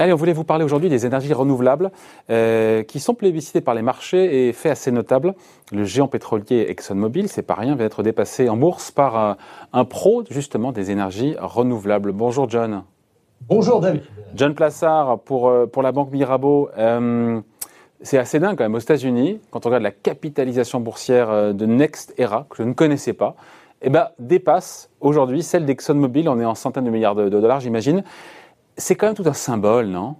Allez, 0.00 0.12
on 0.12 0.16
voulait 0.16 0.32
vous 0.32 0.44
parler 0.44 0.64
aujourd'hui 0.64 0.88
des 0.88 1.06
énergies 1.06 1.32
renouvelables 1.32 1.90
euh, 2.30 2.84
qui 2.84 3.00
sont 3.00 3.14
plébiscitées 3.14 3.60
par 3.60 3.74
les 3.74 3.82
marchés 3.82 4.48
et 4.48 4.52
fait 4.52 4.70
assez 4.70 4.92
notable. 4.92 5.34
Le 5.72 5.82
géant 5.82 6.06
pétrolier 6.06 6.66
ExxonMobil, 6.68 7.28
c'est 7.28 7.42
pas 7.42 7.54
rien, 7.54 7.74
vient 7.74 7.84
d'être 7.84 8.04
dépassé 8.04 8.48
en 8.48 8.56
bourse 8.56 8.92
par 8.92 9.36
un, 9.72 9.84
pro 9.84 10.22
justement 10.30 10.70
des 10.70 10.92
énergies 10.92 11.34
renouvelables. 11.40 12.12
Bonjour 12.12 12.48
John. 12.48 12.84
Bonjour 13.48 13.80
David. 13.80 14.02
John 14.36 14.54
Plassard 14.54 15.18
pour, 15.18 15.48
euh, 15.48 15.66
pour 15.66 15.82
la 15.82 15.90
banque 15.90 16.12
Mirabeau. 16.12 16.70
Euh, 16.78 17.40
c'est 18.00 18.18
assez 18.18 18.38
dingue 18.38 18.56
quand 18.56 18.64
même 18.64 18.76
aux 18.76 18.78
États-Unis, 18.78 19.40
quand 19.50 19.66
on 19.66 19.68
regarde 19.68 19.82
la 19.82 19.90
capitalisation 19.90 20.78
boursière 20.78 21.52
de 21.52 21.66
Next 21.66 22.14
Era, 22.16 22.46
que 22.48 22.58
je 22.58 22.62
ne 22.62 22.72
connaissais 22.72 23.12
pas, 23.12 23.34
eh 23.82 23.90
ben, 23.90 24.08
dépasse 24.18 24.90
aujourd'hui 25.00 25.42
celle 25.42 25.64
d'ExxonMobil. 25.66 26.28
On 26.28 26.40
est 26.40 26.44
en 26.44 26.54
centaines 26.54 26.84
de 26.84 26.90
milliards 26.90 27.14
de 27.14 27.28
dollars, 27.28 27.60
j'imagine 27.60 28.02
c'est 28.78 28.94
quand 28.94 29.06
même 29.06 29.16
tout 29.16 29.24
un 29.26 29.34
symbole, 29.34 29.88
non? 29.88 30.14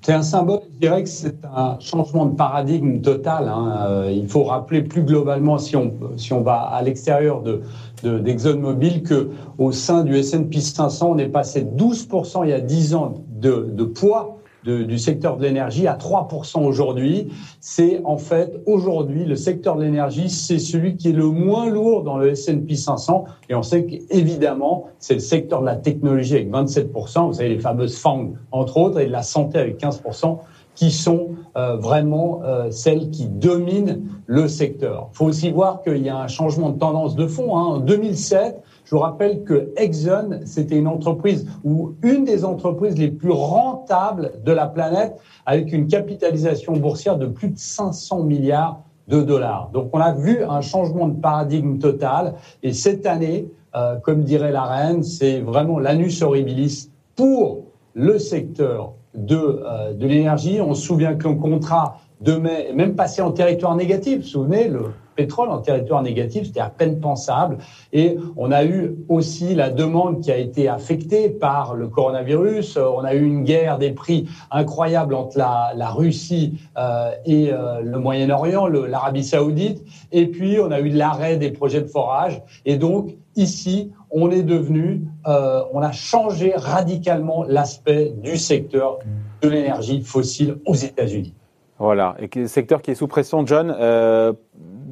C'est 0.00 0.12
un 0.12 0.22
symbole, 0.22 0.60
je 0.74 0.80
dirais 0.80 1.02
que 1.02 1.08
c'est 1.08 1.36
un 1.44 1.78
changement 1.80 2.26
de 2.26 2.34
paradigme 2.34 3.00
total. 3.00 3.48
Hein. 3.48 3.86
Euh, 3.86 4.12
il 4.12 4.28
faut 4.28 4.44
rappeler 4.44 4.82
plus 4.82 5.02
globalement, 5.02 5.56
si 5.56 5.76
on, 5.76 5.94
si 6.16 6.34
on 6.34 6.42
va 6.42 6.60
à 6.60 6.82
l'extérieur 6.82 7.42
de, 7.42 7.62
d'ExxonMobil, 8.02 9.02
que 9.02 9.30
au 9.56 9.72
sein 9.72 10.04
du 10.04 10.16
S&P 10.16 10.60
500, 10.60 11.12
on 11.12 11.18
est 11.18 11.28
passé 11.28 11.62
de 11.62 11.82
12% 11.82 12.44
il 12.44 12.50
y 12.50 12.52
a 12.52 12.60
10 12.60 12.94
ans 12.94 13.14
de 13.40 13.84
poids 13.84 14.38
du 14.64 14.98
secteur 14.98 15.36
de 15.36 15.42
l'énergie 15.42 15.86
à 15.86 15.94
3% 15.94 16.64
aujourd'hui. 16.64 17.28
C'est 17.60 18.00
en 18.04 18.16
fait 18.16 18.60
aujourd'hui 18.66 19.24
le 19.24 19.36
secteur 19.36 19.76
de 19.76 19.82
l'énergie, 19.82 20.30
c'est 20.30 20.58
celui 20.58 20.96
qui 20.96 21.10
est 21.10 21.12
le 21.12 21.26
moins 21.26 21.68
lourd 21.68 22.02
dans 22.02 22.16
le 22.16 22.30
S&P 22.30 22.74
500 22.74 23.24
et 23.48 23.54
on 23.54 23.62
sait 23.62 23.84
qu'évidemment 23.84 24.88
c'est 24.98 25.14
le 25.14 25.20
secteur 25.20 25.60
de 25.60 25.66
la 25.66 25.76
technologie 25.76 26.34
avec 26.34 26.50
27%, 26.50 27.26
vous 27.26 27.32
savez 27.34 27.50
les 27.50 27.58
fameuses 27.58 27.98
FANG 27.98 28.34
entre 28.52 28.78
autres 28.78 29.00
et 29.00 29.06
de 29.06 29.12
la 29.12 29.22
santé 29.22 29.58
avec 29.58 29.80
15% 29.80 30.38
qui 30.74 30.90
sont 30.90 31.30
euh, 31.56 31.76
vraiment 31.76 32.40
euh, 32.44 32.70
celles 32.70 33.10
qui 33.10 33.28
dominent 33.28 34.02
le 34.26 34.48
secteur. 34.48 35.08
Il 35.12 35.16
faut 35.16 35.26
aussi 35.26 35.50
voir 35.50 35.82
qu'il 35.82 36.02
y 36.02 36.08
a 36.08 36.18
un 36.18 36.26
changement 36.26 36.70
de 36.70 36.78
tendance 36.78 37.14
de 37.14 37.26
fond. 37.26 37.56
Hein. 37.56 37.62
En 37.62 37.78
2007, 37.78 38.60
je 38.84 38.94
vous 38.94 39.00
rappelle 39.00 39.44
que 39.44 39.72
Exxon, 39.76 40.40
c'était 40.44 40.76
une 40.76 40.88
entreprise 40.88 41.46
ou 41.64 41.94
une 42.02 42.24
des 42.24 42.44
entreprises 42.44 42.98
les 42.98 43.08
plus 43.08 43.30
rentables 43.30 44.32
de 44.44 44.52
la 44.52 44.66
planète 44.66 45.16
avec 45.46 45.72
une 45.72 45.86
capitalisation 45.86 46.74
boursière 46.76 47.16
de 47.16 47.26
plus 47.26 47.48
de 47.48 47.58
500 47.58 48.24
milliards 48.24 48.80
de 49.08 49.22
dollars. 49.22 49.70
Donc 49.72 49.90
on 49.92 50.00
a 50.00 50.12
vu 50.12 50.44
un 50.44 50.60
changement 50.60 51.08
de 51.08 51.20
paradigme 51.20 51.78
total 51.78 52.34
et 52.62 52.72
cette 52.72 53.06
année, 53.06 53.48
euh, 53.74 53.96
comme 53.96 54.22
dirait 54.22 54.52
la 54.52 54.64
reine, 54.64 55.02
c'est 55.02 55.40
vraiment 55.40 55.78
l'anus 55.78 56.22
horribilis 56.22 56.90
pour 57.16 57.64
le 57.94 58.18
secteur 58.18 58.92
de, 59.14 59.36
euh, 59.36 59.92
de 59.94 60.06
l'énergie. 60.06 60.60
On 60.60 60.74
se 60.74 60.82
souvient 60.82 61.14
que 61.14 61.28
le 61.28 61.36
contrat 61.36 61.98
de 62.20 62.34
mai 62.34 62.68
est 62.70 62.74
même 62.74 62.94
passé 62.94 63.22
en 63.22 63.30
territoire 63.30 63.76
négatif. 63.76 64.16
Vous 64.16 64.22
vous 64.22 64.28
souvenez, 64.28 64.68
le, 64.68 64.86
pétrole 65.14 65.50
en 65.50 65.58
territoire 65.58 66.02
négatif, 66.02 66.46
c'était 66.46 66.60
à 66.60 66.70
peine 66.70 67.00
pensable. 67.00 67.58
Et 67.92 68.16
on 68.36 68.52
a 68.52 68.64
eu 68.64 68.96
aussi 69.08 69.54
la 69.54 69.70
demande 69.70 70.20
qui 70.20 70.30
a 70.32 70.36
été 70.36 70.68
affectée 70.68 71.28
par 71.28 71.74
le 71.74 71.88
coronavirus. 71.88 72.76
On 72.76 73.04
a 73.04 73.14
eu 73.14 73.24
une 73.24 73.44
guerre 73.44 73.78
des 73.78 73.92
prix 73.92 74.28
incroyable 74.50 75.14
entre 75.14 75.38
la, 75.38 75.90
Russie 75.90 76.58
euh, 76.76 77.10
et 77.24 77.52
euh, 77.52 77.80
le 77.80 77.98
Moyen-Orient, 77.98 78.66
l'Arabie 78.66 79.24
saoudite. 79.24 79.84
Et 80.12 80.26
puis, 80.26 80.58
on 80.60 80.70
a 80.70 80.80
eu 80.80 80.88
l'arrêt 80.88 81.36
des 81.36 81.50
projets 81.50 81.80
de 81.80 81.86
forage. 81.86 82.42
Et 82.64 82.76
donc, 82.76 83.14
ici, 83.36 83.92
on 84.10 84.30
est 84.30 84.42
devenu, 84.42 85.02
euh, 85.26 85.62
on 85.72 85.80
a 85.80 85.92
changé 85.92 86.52
radicalement 86.56 87.44
l'aspect 87.44 88.12
du 88.22 88.36
secteur 88.36 88.98
de 89.42 89.48
l'énergie 89.48 90.00
fossile 90.02 90.56
aux 90.66 90.74
États-Unis. 90.74 91.34
Voilà, 91.78 92.16
et 92.20 92.46
secteur 92.46 92.82
qui 92.82 92.92
est 92.92 92.94
sous 92.94 93.08
pression, 93.08 93.44
John. 93.44 93.74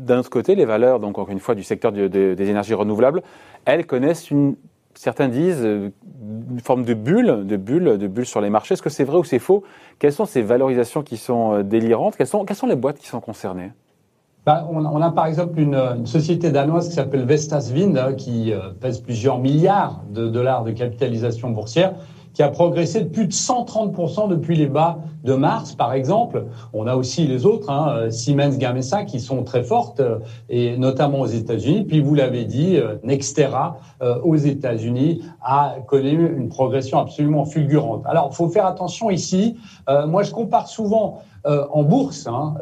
D'un 0.04 0.18
autre 0.18 0.30
côté, 0.30 0.54
les 0.54 0.64
valeurs, 0.64 1.00
donc 1.00 1.18
encore 1.18 1.30
une 1.30 1.40
fois, 1.40 1.54
du 1.54 1.62
secteur 1.62 1.92
des 1.92 2.50
énergies 2.50 2.74
renouvelables, 2.74 3.22
elles 3.64 3.86
connaissent 3.86 4.30
une, 4.30 4.56
certains 4.94 5.28
disent, 5.28 5.64
euh, 5.64 5.90
une 6.50 6.60
forme 6.60 6.84
de 6.84 6.94
bulle, 6.94 7.46
de 7.46 7.56
bulle, 7.56 7.98
de 7.98 8.06
bulle 8.06 8.26
sur 8.26 8.40
les 8.40 8.50
marchés. 8.50 8.74
Est-ce 8.74 8.82
que 8.82 8.90
c'est 8.90 9.04
vrai 9.04 9.18
ou 9.18 9.24
c'est 9.24 9.38
faux? 9.38 9.62
Quelles 9.98 10.12
sont 10.12 10.26
ces 10.26 10.42
valorisations 10.42 11.02
qui 11.02 11.16
sont 11.16 11.54
euh, 11.54 11.62
délirantes? 11.62 12.16
Quelles 12.16 12.26
sont, 12.26 12.44
les 12.66 12.76
boîtes 12.76 12.98
qui 12.98 13.06
sont 13.06 13.20
concernées? 13.20 13.72
Bah, 14.44 14.66
on, 14.70 15.00
a 15.00 15.10
par 15.12 15.26
exemple 15.26 15.60
une, 15.60 16.04
société 16.04 16.50
danoise 16.50 16.88
qui 16.88 16.94
s'appelle 16.94 17.24
Vestas 17.24 17.70
Vind, 17.72 17.96
hein, 17.96 18.14
qui 18.14 18.52
euh, 18.52 18.70
pèse 18.80 19.00
plusieurs 19.00 19.38
milliards 19.38 20.02
de 20.10 20.28
dollars 20.28 20.64
de 20.64 20.72
capitalisation 20.72 21.50
boursière, 21.50 21.94
qui 22.34 22.42
a 22.42 22.48
progressé 22.48 23.02
de 23.02 23.08
plus 23.08 23.26
de 23.26 23.32
130% 23.32 24.28
depuis 24.28 24.56
les 24.56 24.66
bas 24.66 24.98
de 25.24 25.34
mars, 25.34 25.74
par 25.74 25.92
exemple. 25.92 26.46
On 26.72 26.86
a 26.86 26.96
aussi 26.96 27.26
les 27.26 27.46
autres, 27.46 27.70
hein, 27.70 27.94
euh, 27.96 28.10
Siemens 28.10 28.56
Gamesa, 28.58 29.04
qui 29.04 29.20
sont 29.20 29.44
très 29.44 29.62
fortes, 29.62 30.00
euh, 30.00 30.18
et 30.48 30.76
notamment 30.76 31.20
aux 31.20 31.26
États-Unis. 31.26 31.84
Puis 31.84 32.00
vous 32.00 32.14
l'avez 32.14 32.44
dit, 32.44 32.76
euh, 32.76 32.96
Nextera 33.02 33.76
aux 34.24 34.36
États-Unis 34.36 35.22
a 35.42 35.76
connu 35.86 36.34
une 36.36 36.48
progression 36.48 36.98
absolument 36.98 37.44
fulgurante. 37.44 38.02
Alors, 38.06 38.34
faut 38.34 38.48
faire 38.48 38.66
attention 38.66 39.10
ici. 39.10 39.56
moi, 40.08 40.24
je 40.24 40.32
compare 40.32 40.66
souvent 40.66 41.22
en 41.44 41.84
bourse 41.84 42.26
hein, 42.26 42.54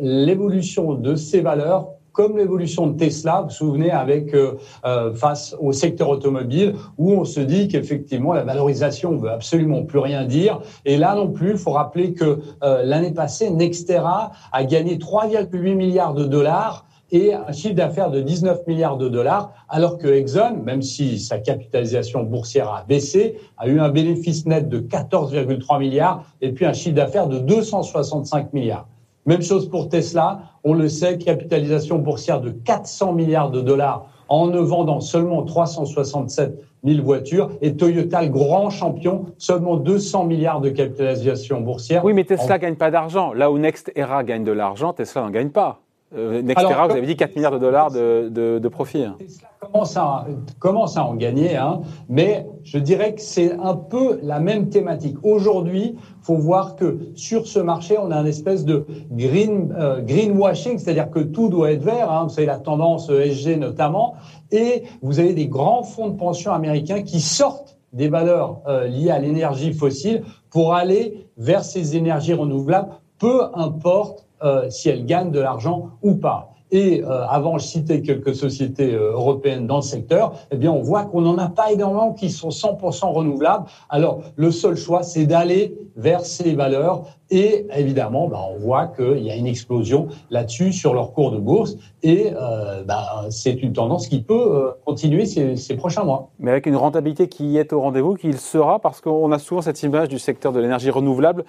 l'évolution 0.00 0.94
de 0.94 1.14
ces 1.14 1.42
valeurs 1.42 1.88
comme 2.18 2.36
l'évolution 2.36 2.88
de 2.88 2.98
Tesla, 2.98 3.42
vous 3.42 3.44
vous 3.44 3.54
souvenez, 3.54 3.92
avec 3.92 4.34
euh, 4.34 4.54
euh, 4.84 5.14
face 5.14 5.54
au 5.60 5.70
secteur 5.70 6.08
automobile, 6.08 6.74
où 6.96 7.12
on 7.12 7.24
se 7.24 7.38
dit 7.38 7.68
qu'effectivement 7.68 8.32
la 8.32 8.42
valorisation 8.42 9.12
ne 9.12 9.18
veut 9.18 9.30
absolument 9.30 9.84
plus 9.84 10.00
rien 10.00 10.24
dire. 10.24 10.58
Et 10.84 10.96
là 10.96 11.14
non 11.14 11.28
plus, 11.30 11.52
il 11.52 11.58
faut 11.58 11.70
rappeler 11.70 12.14
que 12.14 12.40
euh, 12.64 12.82
l'année 12.82 13.12
passée, 13.12 13.50
Nextera 13.50 14.32
a 14.50 14.64
gagné 14.64 14.96
3,8 14.96 15.76
milliards 15.76 16.14
de 16.14 16.24
dollars 16.24 16.86
et 17.12 17.34
un 17.34 17.52
chiffre 17.52 17.76
d'affaires 17.76 18.10
de 18.10 18.20
19 18.20 18.66
milliards 18.66 18.96
de 18.96 19.08
dollars, 19.08 19.52
alors 19.68 19.96
que 19.96 20.08
Exxon, 20.08 20.56
même 20.64 20.82
si 20.82 21.20
sa 21.20 21.38
capitalisation 21.38 22.24
boursière 22.24 22.68
a 22.68 22.82
baissé, 22.82 23.36
a 23.58 23.68
eu 23.68 23.78
un 23.78 23.90
bénéfice 23.90 24.44
net 24.44 24.68
de 24.68 24.80
14,3 24.80 25.78
milliards 25.78 26.24
et 26.40 26.50
puis 26.50 26.66
un 26.66 26.72
chiffre 26.72 26.96
d'affaires 26.96 27.28
de 27.28 27.38
265 27.38 28.52
milliards. 28.52 28.88
Même 29.28 29.42
chose 29.42 29.68
pour 29.68 29.90
Tesla. 29.90 30.40
On 30.64 30.72
le 30.72 30.88
sait, 30.88 31.18
capitalisation 31.18 31.98
boursière 31.98 32.40
de 32.40 32.48
400 32.48 33.12
milliards 33.12 33.50
de 33.50 33.60
dollars 33.60 34.06
en 34.30 34.46
ne 34.46 34.58
vendant 34.58 35.00
seulement 35.00 35.42
367 35.42 36.58
000 36.82 37.04
voitures. 37.04 37.50
Et 37.60 37.76
Toyota, 37.76 38.22
le 38.22 38.30
grand 38.30 38.70
champion, 38.70 39.26
seulement 39.36 39.76
200 39.76 40.24
milliards 40.24 40.62
de 40.62 40.70
capitalisation 40.70 41.60
boursière. 41.60 42.02
Oui, 42.06 42.14
mais 42.14 42.24
Tesla 42.24 42.56
ne 42.56 42.62
gagne 42.62 42.76
pas 42.76 42.90
d'argent. 42.90 43.34
Là 43.34 43.50
où 43.50 43.58
Next 43.58 43.92
Era 43.94 44.24
gagne 44.24 44.44
de 44.44 44.52
l'argent, 44.52 44.94
Tesla 44.94 45.20
n'en 45.20 45.30
gagne 45.30 45.50
pas. 45.50 45.82
Euh, 46.16 46.40
Nextera, 46.40 46.86
vous 46.86 46.96
avez 46.96 47.06
dit 47.06 47.16
4 47.16 47.36
milliards 47.36 47.52
de 47.52 47.58
dollars 47.58 47.90
de, 47.90 48.30
de, 48.30 48.58
de 48.58 48.68
profit. 48.68 49.04
Tesla 49.18 49.48
commence 49.72 49.96
à, 49.96 50.26
commence 50.58 50.96
à 50.96 51.04
en 51.04 51.14
gagner, 51.14 51.56
hein, 51.56 51.80
mais 52.08 52.46
je 52.62 52.78
dirais 52.78 53.14
que 53.14 53.20
c'est 53.20 53.52
un 53.52 53.74
peu 53.74 54.18
la 54.22 54.40
même 54.40 54.68
thématique. 54.68 55.16
Aujourd'hui, 55.22 55.96
faut 56.22 56.36
voir 56.36 56.76
que 56.76 56.98
sur 57.14 57.46
ce 57.46 57.58
marché, 57.58 57.96
on 57.98 58.10
a 58.10 58.16
une 58.16 58.26
espèce 58.26 58.64
de 58.64 58.86
green, 59.10 59.74
euh, 59.78 60.00
greenwashing, 60.02 60.78
c'est-à-dire 60.78 61.10
que 61.10 61.20
tout 61.20 61.48
doit 61.48 61.72
être 61.72 61.82
vert. 61.82 62.10
Hein, 62.10 62.24
vous 62.24 62.30
savez 62.30 62.46
la 62.46 62.58
tendance 62.58 63.10
ESG 63.10 63.58
notamment, 63.58 64.14
et 64.50 64.84
vous 65.02 65.20
avez 65.20 65.34
des 65.34 65.46
grands 65.46 65.82
fonds 65.82 66.08
de 66.08 66.16
pension 66.16 66.52
américains 66.52 67.02
qui 67.02 67.20
sortent 67.20 67.76
des 67.92 68.08
valeurs 68.08 68.60
euh, 68.66 68.86
liées 68.86 69.10
à 69.10 69.18
l'énergie 69.18 69.72
fossile 69.72 70.22
pour 70.50 70.74
aller 70.74 71.26
vers 71.36 71.64
ces 71.64 71.96
énergies 71.96 72.34
renouvelables, 72.34 72.90
peu 73.18 73.44
importe 73.54 74.26
euh, 74.42 74.68
si 74.70 74.88
elles 74.88 75.04
gagnent 75.04 75.30
de 75.30 75.40
l'argent 75.40 75.90
ou 76.02 76.14
pas. 76.14 76.50
Et 76.70 77.02
euh, 77.02 77.26
avant, 77.28 77.58
je 77.58 77.64
citais 77.64 78.02
quelques 78.02 78.34
sociétés 78.34 78.94
euh, 78.94 79.12
européennes 79.12 79.66
dans 79.66 79.76
le 79.76 79.82
secteur. 79.82 80.34
Eh 80.50 80.56
bien, 80.56 80.70
on 80.70 80.82
voit 80.82 81.04
qu'on 81.04 81.22
n'en 81.22 81.38
a 81.38 81.48
pas 81.48 81.72
énormément 81.72 82.12
qui 82.12 82.30
sont 82.30 82.50
100% 82.50 83.12
renouvelables. 83.12 83.64
Alors, 83.88 84.20
le 84.36 84.50
seul 84.50 84.76
choix, 84.76 85.02
c'est 85.02 85.24
d'aller 85.24 85.78
vers 85.96 86.24
ces 86.24 86.54
valeurs. 86.54 87.04
Et 87.30 87.66
évidemment, 87.74 88.28
bah, 88.28 88.40
on 88.54 88.58
voit 88.58 88.86
qu'il 88.86 89.22
y 89.22 89.30
a 89.30 89.36
une 89.36 89.46
explosion 89.46 90.08
là-dessus 90.30 90.72
sur 90.72 90.94
leur 90.94 91.12
cours 91.12 91.30
de 91.30 91.38
bourse. 91.38 91.76
Et 92.02 92.32
euh, 92.34 92.84
bah, 92.84 93.26
c'est 93.30 93.62
une 93.62 93.72
tendance 93.72 94.08
qui 94.08 94.22
peut 94.22 94.34
euh, 94.34 94.70
continuer 94.84 95.26
ces, 95.26 95.76
prochains 95.76 96.04
mois. 96.04 96.30
Mais 96.38 96.50
avec 96.50 96.66
une 96.66 96.76
rentabilité 96.76 97.28
qui 97.28 97.56
est 97.56 97.72
au 97.72 97.80
rendez-vous, 97.80 98.14
qui 98.14 98.28
il 98.28 98.38
sera, 98.38 98.78
parce 98.78 99.00
qu'on 99.00 99.32
a 99.32 99.38
souvent 99.38 99.62
cette 99.62 99.82
image 99.82 100.08
du 100.08 100.18
secteur 100.18 100.52
de 100.52 100.60
l'énergie 100.60 100.90
renouvelable 100.90 101.44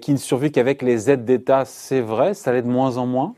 qui 0.00 0.12
ne 0.12 0.16
survit 0.16 0.52
qu'avec 0.52 0.82
les 0.82 1.10
aides 1.10 1.24
d'État. 1.24 1.64
C'est 1.64 2.00
vrai, 2.00 2.34
ça 2.34 2.52
l'est 2.52 2.62
de 2.62 2.68
moins 2.68 2.96
en 2.96 3.06
moins? 3.06 3.34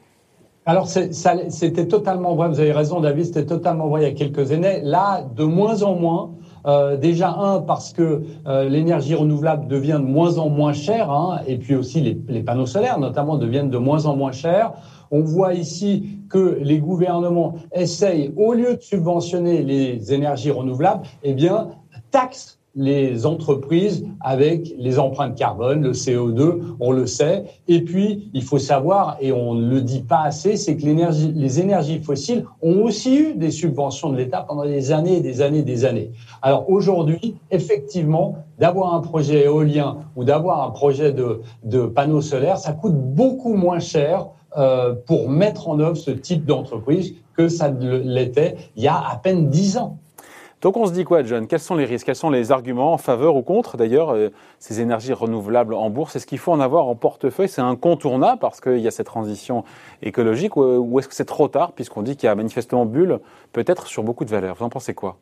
Alors 0.65 0.87
c'était 0.87 1.89
totalement 1.89 2.37
vrai, 2.37 2.49
vous 2.49 2.61
avez 2.61 2.73
raison 2.73 3.01
David, 3.01 3.25
c'était 3.25 3.47
totalement 3.47 3.89
vrai 3.89 4.03
il 4.03 4.05
y 4.05 4.11
a 4.11 4.15
quelques 4.15 4.53
années. 4.53 4.81
Là, 4.83 5.23
de 5.35 5.43
moins 5.43 5.83
en 5.83 5.97
moins, 5.97 6.35
euh, 6.67 6.97
déjà 6.97 7.31
un 7.31 7.61
parce 7.61 7.93
que 7.93 8.23
euh, 8.47 8.69
l'énergie 8.69 9.17
renouvelable 9.17 9.67
devient 9.67 9.99
de 10.01 10.07
moins 10.07 10.39
en 10.39 10.49
moins 10.49 10.73
chère, 10.73 11.11
hein, 11.11 11.41
et 11.49 11.57
puis 11.57 11.75
aussi 11.75 12.01
les, 12.29 12.43
panneaux 12.43 12.67
solaires 12.67 13.01
notamment 13.01 13.37
deviennent 13.39 13.71
de 13.71 13.79
moins 13.79 14.07
en 14.07 14.15
moins 14.15 14.31
chers. 14.31 14.73
On 15.11 15.23
voit 15.23 15.55
ici 15.55 16.21
que 16.31 16.59
les 16.61 16.79
gouvernements 16.79 17.57
essayent, 17.73 18.33
au 18.37 18.55
lieu 18.55 18.77
de 18.77 18.81
subventionner 18.81 19.63
les 19.63 20.15
énergies 20.15 20.53
renouvelables, 20.53 21.03
eh 21.25 21.35
bien, 21.35 21.71
taxent 22.13 22.62
les 22.75 23.27
entreprises 23.27 24.07
avec 24.21 24.73
les 24.79 24.99
empreintes 24.99 25.37
carbone, 25.37 25.83
le 25.83 25.93
CO2, 25.93 26.61
on 26.81 26.93
le 26.93 27.07
sait. 27.07 27.45
Et 27.69 27.83
puis, 27.83 28.31
il 28.33 28.43
faut 28.43 28.59
savoir, 28.59 29.17
et 29.21 29.33
on 29.33 29.55
ne 29.55 29.69
le 29.69 29.83
dit 29.83 30.03
pas 30.03 30.23
assez, 30.23 30.57
c'est 30.57 30.77
que 30.77 30.87
les 30.87 31.61
énergies 31.61 32.01
fossiles 32.01 32.45
ont 32.63 32.83
aussi 32.83 33.17
eu 33.17 33.35
des 33.35 33.51
subventions 33.51 34.11
de 34.11 34.17
l'État 34.17 34.45
pendant 34.47 34.65
des 34.65 34.93
années 34.93 35.19
et 35.19 35.21
des 35.21 35.43
années 35.43 35.59
et 35.59 35.65
des 35.65 35.85
années. 35.85 36.13
Alors 36.41 36.71
aujourd'hui, 36.71 37.37
effectivement, 37.51 38.37
d'avoir 38.59 38.95
un 38.95 39.01
projet 39.01 39.45
éolien 39.45 39.99
ou 40.17 40.25
d'avoir 40.25 40.63
un 40.63 40.71
projet 40.71 41.13
de, 41.13 41.87
panneaux 41.87 42.23
solaires, 42.23 42.59
ça 42.59 42.73
coûte 42.73 42.95
beaucoup 42.95 43.55
moins 43.55 43.81
cher 43.81 44.29
euh, 44.57 44.95
pour 45.07 45.29
mettre 45.29 45.69
en 45.69 45.79
œuvre 45.81 45.97
ce 45.97 46.11
type 46.11 46.45
d'entreprise 46.45 47.15
que 47.37 47.49
ça 47.49 47.71
l'était 47.71 48.57
il 48.77 48.83
y 48.83 48.89
a 48.89 48.97
à 48.97 49.17
peine 49.17 49.49
dix 49.49 49.79
ans. 49.79 49.99
Donc 50.63 50.77
on 50.77 50.87
se 50.87 50.93
dit 50.93 51.03
quoi, 51.03 51.25
John? 51.25 51.49
Quels 51.49 51.59
sont 51.59 51.75
les 51.75 51.85
risques? 51.85 52.07
Quels 52.07 52.15
sont 52.15 52.31
les 52.31 52.53
arguments 52.53 52.93
en 52.93 52.99
faveur 52.99 53.35
ou 53.35 53.43
contre, 53.43 53.77
d'ailleurs, 53.77 54.15
euh, 54.15 54.29
ces 54.61 54.81
énergies 54.81 55.13
renouvelables 55.13 55.75
en 55.75 55.91
bourse 55.91 56.15
Est-ce 56.15 56.27
qu'il 56.27 56.39
faut 56.39 56.53
en 56.53 56.61
avoir 56.61 56.87
en 56.87 56.95
portefeuille? 56.95 57.49
C'est 57.49 57.61
incontournable 57.61 58.39
parce 58.39 58.61
qu'il 58.61 58.79
y 58.79 58.87
a 58.87 58.93
cette 58.93 59.07
transition 59.07 59.65
écologique. 60.03 60.57
Ou 60.57 60.99
est-ce 61.01 61.09
que 61.09 61.15
c'est 61.17 61.25
trop 61.25 61.49
tard 61.49 61.73
puisqu'on 61.73 62.03
dit 62.03 62.17
qu'il 62.17 62.29
y 62.29 62.31
a 62.31 62.35
manifestement 62.37 62.87
bulle 62.87 63.19
peut-être 63.53 63.89
sur 63.89 64.05
beaucoup 64.05 64.25
de 64.25 64.31
valeurs? 64.31 64.55
Vous 64.55 64.65
en 64.65 64.71
pensez 64.71 64.95
quoi? 64.95 65.19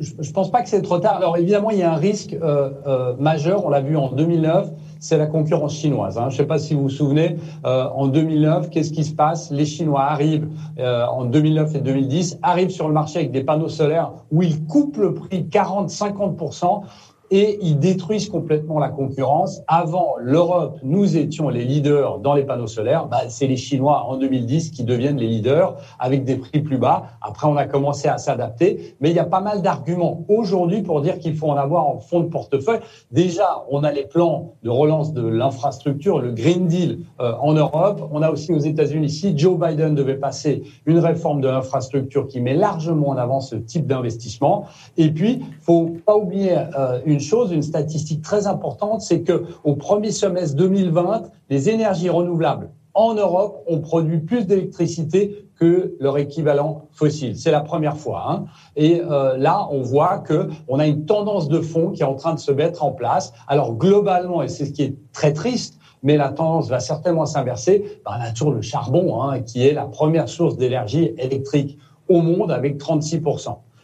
Je 0.00 0.12
ne 0.28 0.32
pense 0.32 0.50
pas 0.50 0.62
que 0.62 0.68
c'est 0.68 0.82
trop 0.82 0.98
tard. 0.98 1.16
Alors 1.16 1.36
évidemment, 1.36 1.70
il 1.70 1.78
y 1.78 1.82
a 1.82 1.92
un 1.92 1.96
risque 1.96 2.34
euh, 2.34 2.70
euh, 2.86 3.14
majeur, 3.18 3.64
on 3.64 3.68
l'a 3.68 3.80
vu 3.80 3.96
en 3.96 4.10
2009, 4.12 4.70
c'est 5.00 5.18
la 5.18 5.26
concurrence 5.26 5.74
chinoise. 5.74 6.18
Hein. 6.18 6.28
Je 6.28 6.34
ne 6.34 6.38
sais 6.38 6.46
pas 6.46 6.58
si 6.58 6.74
vous 6.74 6.82
vous 6.82 6.90
souvenez, 6.90 7.36
euh, 7.64 7.86
en 7.94 8.06
2009, 8.06 8.70
qu'est-ce 8.70 8.92
qui 8.92 9.04
se 9.04 9.14
passe? 9.14 9.50
Les 9.50 9.64
Chinois 9.66 10.02
arrivent 10.02 10.48
en 10.78 11.24
2009 11.24 11.76
et 11.76 11.80
2010, 11.80 12.38
arrivent 12.42 12.70
sur 12.70 12.88
le 12.88 12.94
marché 12.94 13.20
avec 13.20 13.32
des 13.32 13.42
panneaux 13.42 13.68
solaires 13.68 14.12
où 14.30 14.42
ils 14.42 14.64
coupent 14.66 14.98
le 14.98 15.14
prix 15.14 15.44
40-50% 15.50 16.82
et 17.30 17.58
ils 17.62 17.78
détruisent 17.78 18.28
complètement 18.28 18.78
la 18.78 18.88
concurrence. 18.88 19.62
Avant 19.66 20.14
l'Europe, 20.18 20.78
nous 20.82 21.16
étions 21.16 21.48
les 21.48 21.64
leaders 21.64 22.18
dans 22.18 22.34
les 22.34 22.44
panneaux 22.44 22.66
solaires. 22.66 23.06
Bah, 23.06 23.22
c'est 23.28 23.46
les 23.46 23.56
Chinois 23.56 24.04
en 24.08 24.16
2010 24.16 24.70
qui 24.70 24.84
deviennent 24.84 25.18
les 25.18 25.26
leaders 25.26 25.76
avec 25.98 26.24
des 26.24 26.36
prix 26.36 26.60
plus 26.60 26.78
bas. 26.78 27.04
Après, 27.20 27.46
on 27.46 27.56
a 27.56 27.64
commencé 27.64 28.08
à 28.08 28.18
s'adapter, 28.18 28.96
mais 29.00 29.10
il 29.10 29.16
y 29.16 29.18
a 29.18 29.24
pas 29.24 29.40
mal 29.40 29.62
d'arguments 29.62 30.24
aujourd'hui 30.28 30.82
pour 30.82 31.00
dire 31.00 31.18
qu'il 31.18 31.36
faut 31.36 31.48
en 31.48 31.56
avoir 31.56 31.86
en 31.86 31.98
fond 31.98 32.20
de 32.20 32.28
portefeuille. 32.28 32.80
Déjà, 33.10 33.64
on 33.70 33.84
a 33.84 33.92
les 33.92 34.04
plans 34.04 34.54
de 34.62 34.70
relance 34.70 35.12
de 35.12 35.26
l'infrastructure, 35.26 36.20
le 36.20 36.32
Green 36.32 36.66
Deal 36.66 37.00
euh, 37.20 37.32
en 37.40 37.54
Europe. 37.54 38.08
On 38.12 38.22
a 38.22 38.30
aussi 38.30 38.52
aux 38.52 38.58
États-Unis, 38.58 39.10
si 39.10 39.36
Joe 39.36 39.58
Biden 39.58 39.94
devait 39.94 40.16
passer 40.16 40.62
une 40.86 40.98
réforme 40.98 41.40
de 41.40 41.48
l'infrastructure 41.48 42.28
qui 42.28 42.40
met 42.40 42.54
largement 42.54 43.08
en 43.08 43.16
avant 43.16 43.40
ce 43.40 43.56
type 43.56 43.86
d'investissement. 43.86 44.66
Et 44.96 45.10
puis, 45.10 45.44
faut 45.60 45.96
pas 46.04 46.16
oublier 46.16 46.56
euh, 46.56 47.00
une 47.04 47.15
une 47.16 47.22
chose, 47.22 47.50
une 47.50 47.62
statistique 47.62 48.20
très 48.20 48.46
importante, 48.46 49.00
c'est 49.00 49.22
que 49.22 49.44
au 49.64 49.74
premier 49.74 50.10
semestre 50.10 50.54
2020, 50.56 51.22
les 51.48 51.70
énergies 51.70 52.10
renouvelables 52.10 52.68
en 52.92 53.14
Europe 53.14 53.62
ont 53.66 53.80
produit 53.80 54.18
plus 54.18 54.46
d'électricité 54.46 55.48
que 55.58 55.96
leur 55.98 56.18
équivalent 56.18 56.88
fossile. 56.92 57.34
C'est 57.38 57.50
la 57.50 57.62
première 57.62 57.96
fois. 57.96 58.24
Hein. 58.28 58.44
Et 58.76 59.00
euh, 59.00 59.38
là, 59.38 59.66
on 59.70 59.80
voit 59.80 60.18
que 60.18 60.50
on 60.68 60.78
a 60.78 60.86
une 60.86 61.06
tendance 61.06 61.48
de 61.48 61.60
fond 61.60 61.92
qui 61.92 62.02
est 62.02 62.06
en 62.06 62.16
train 62.16 62.34
de 62.34 62.38
se 62.38 62.52
mettre 62.52 62.84
en 62.84 62.92
place. 62.92 63.32
Alors 63.48 63.74
globalement, 63.74 64.42
et 64.42 64.48
c'est 64.48 64.66
ce 64.66 64.72
qui 64.72 64.82
est 64.82 64.96
très 65.14 65.32
triste, 65.32 65.78
mais 66.02 66.18
la 66.18 66.28
tendance 66.28 66.68
va 66.68 66.80
certainement 66.80 67.24
s'inverser. 67.24 68.00
Ben, 68.04 68.12
on 68.18 68.22
a 68.22 68.30
toujours 68.32 68.52
le 68.52 68.60
charbon, 68.60 69.22
hein, 69.22 69.40
qui 69.40 69.66
est 69.66 69.72
la 69.72 69.86
première 69.86 70.28
source 70.28 70.58
d'énergie 70.58 71.14
électrique 71.16 71.78
au 72.08 72.20
monde 72.20 72.52
avec 72.52 72.76
36 72.76 73.22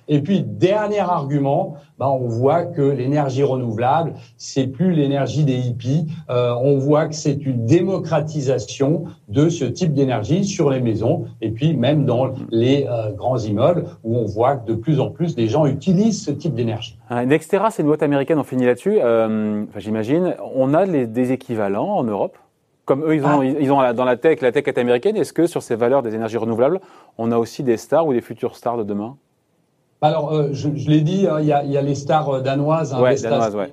et 0.08 0.20
puis, 0.20 0.42
dernier 0.42 1.00
argument, 1.00 1.76
bah, 1.98 2.08
on 2.10 2.26
voit 2.26 2.64
que 2.64 2.82
l'énergie 2.82 3.42
renouvelable, 3.42 4.14
c'est 4.36 4.66
plus 4.66 4.92
l'énergie 4.92 5.44
des 5.44 5.56
hippies. 5.56 6.06
Euh, 6.30 6.54
on 6.60 6.76
voit 6.78 7.06
que 7.06 7.14
c'est 7.14 7.44
une 7.46 7.64
démocratisation 7.64 9.04
de 9.28 9.48
ce 9.48 9.64
type 9.64 9.94
d'énergie 9.94 10.44
sur 10.44 10.70
les 10.70 10.80
maisons 10.80 11.26
et 11.40 11.50
puis 11.50 11.74
même 11.74 12.04
dans 12.04 12.32
les 12.50 12.86
euh, 12.90 13.12
grands 13.12 13.38
immeubles 13.38 13.84
où 14.02 14.16
on 14.16 14.24
voit 14.24 14.56
que 14.56 14.66
de 14.66 14.74
plus 14.74 15.00
en 15.00 15.10
plus 15.10 15.34
des 15.34 15.48
gens 15.48 15.66
utilisent 15.66 16.24
ce 16.24 16.30
type 16.30 16.54
d'énergie. 16.54 16.98
Euh, 17.10 17.24
Nextera, 17.24 17.70
c'est 17.70 17.82
une 17.82 17.88
boîte 17.88 18.02
américaine, 18.02 18.38
on 18.38 18.44
finit 18.44 18.66
là-dessus. 18.66 18.98
J'imagine. 19.76 20.34
On 20.54 20.74
a 20.74 20.86
des 20.86 21.32
équivalents 21.32 21.96
en 21.96 22.04
Europe? 22.04 22.36
Comme 22.84 23.04
eux, 23.04 23.14
ils 23.14 23.24
ont, 23.24 23.40
ah. 23.40 23.44
ils 23.44 23.70
ont 23.70 23.92
dans 23.92 24.04
la 24.04 24.16
tech, 24.16 24.40
la 24.40 24.50
tech 24.50 24.64
est 24.66 24.76
américaine, 24.76 25.16
est-ce 25.16 25.32
que 25.32 25.46
sur 25.46 25.62
ces 25.62 25.76
valeurs 25.76 26.02
des 26.02 26.16
énergies 26.16 26.36
renouvelables, 26.36 26.80
on 27.16 27.30
a 27.30 27.38
aussi 27.38 27.62
des 27.62 27.76
stars 27.76 28.06
ou 28.06 28.12
des 28.12 28.20
futures 28.20 28.56
stars 28.56 28.76
de 28.76 28.82
demain? 28.82 29.16
Alors, 30.02 30.32
euh, 30.32 30.48
je, 30.52 30.68
je 30.74 30.90
l'ai 30.90 31.00
dit, 31.00 31.28
hein, 31.28 31.38
il 31.40 31.46
y, 31.46 31.52
a, 31.52 31.64
y, 31.64 31.76
a, 31.76 31.82
les 31.82 31.94
stars 31.94 32.28
euh, 32.28 32.40
danoises, 32.40 32.92
hein, 32.92 33.00
ouais, 33.00 33.14
ouais, 33.24 33.68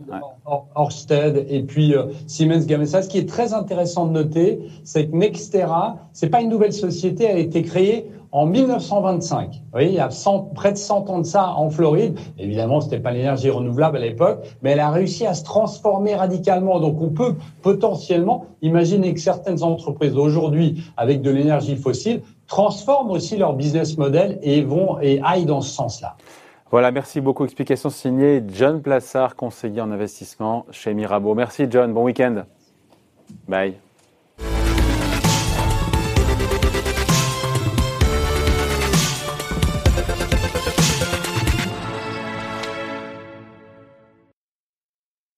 Orsted 0.76 1.46
et 1.50 1.64
puis 1.64 1.96
euh, 1.96 2.04
Siemens 2.28 2.66
Gamesa. 2.66 3.02
Ce 3.02 3.10
qui 3.10 3.18
est 3.18 3.28
très 3.28 3.54
intéressant 3.54 4.06
de 4.06 4.12
noter, 4.12 4.60
c'est 4.84 5.08
que 5.08 5.16
Nextera, 5.16 5.98
c'est 6.14 6.30
pas 6.30 6.42
une 6.42 6.50
nouvelle 6.50 6.74
société, 6.74 7.26
elle 7.26 7.38
a 7.38 7.40
été 7.40 7.64
créée 7.64 8.12
en 8.32 8.46
1925. 8.46 9.54
Vous 9.54 9.60
voyez, 9.72 9.90
il 9.90 9.96
y 9.96 10.00
a 10.00 10.12
100, 10.12 10.52
près 10.54 10.72
de 10.72 10.78
100 10.78 11.10
ans 11.10 11.20
de 11.20 11.26
ça 11.26 11.50
en 11.50 11.72
Floride. 11.72 12.20
Évidemment, 12.38 12.80
c'était 12.80 13.00
pas 13.00 13.12
l'énergie 13.12 13.50
renouvelable 13.50 13.98
à 13.98 14.02
l'époque, 14.02 14.46
mais 14.62 14.72
elle 14.72 14.82
a 14.82 14.92
réussi 14.92 15.26
à 15.26 15.34
se 15.34 15.44
transformer 15.44 16.16
radicalement. 16.16 16.80
Donc, 16.80 17.02
on 17.02 17.10
peut 17.10 17.34
potentiellement 17.64 18.46
imaginer 18.62 19.16
que 19.16 19.20
certaines 19.20 19.64
entreprises 19.64 20.16
aujourd'hui, 20.16 20.84
avec 20.96 21.24
de 21.24 21.32
l'énergie 21.32 21.76
fossile, 21.76 22.22
transforment 22.50 23.12
aussi 23.12 23.38
leur 23.38 23.54
business 23.54 23.98
model 23.98 24.40
et 24.42 24.62
vont 24.62 25.00
et 25.00 25.22
aillent 25.24 25.46
dans 25.46 25.62
ce 25.62 25.70
sens-là. 25.70 26.18
Voilà, 26.72 26.92
merci 26.92 27.22
beaucoup. 27.22 27.46
Explication 27.46 27.90
signée 27.90 28.44
John 28.48 28.82
Plassard, 28.82 29.36
conseiller 29.36 29.82
en 29.82 29.92
investissement 29.92 30.66
chez 30.72 30.94
Mirabeau. 30.94 31.34
Merci 31.34 31.68
John, 31.70 31.94
bon 31.94 32.04
week-end. 32.04 32.44
Bye. 33.48 33.76